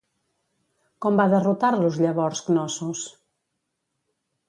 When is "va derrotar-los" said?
1.21-2.01